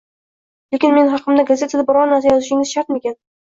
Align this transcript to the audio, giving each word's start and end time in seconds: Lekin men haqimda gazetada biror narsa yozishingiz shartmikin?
Lekin 0.75 0.95
men 0.95 1.11
haqimda 1.17 1.45
gazetada 1.51 1.87
biror 1.93 2.11
narsa 2.15 2.35
yozishingiz 2.35 2.75
shartmikin? 2.75 3.19